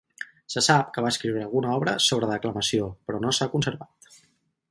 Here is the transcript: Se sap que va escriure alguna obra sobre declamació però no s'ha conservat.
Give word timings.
Se 0.53 0.61
sap 0.67 0.87
que 0.95 1.03
va 1.05 1.11
escriure 1.15 1.43
alguna 1.43 1.75
obra 1.81 1.93
sobre 2.07 2.31
declamació 2.31 2.87
però 3.11 3.23
no 3.27 3.35
s'ha 3.39 3.51
conservat. 3.55 4.13